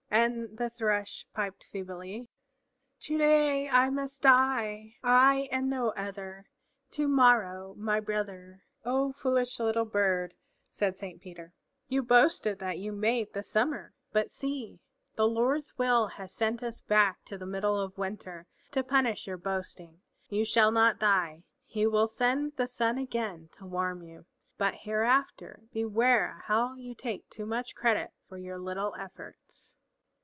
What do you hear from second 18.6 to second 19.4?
to punish your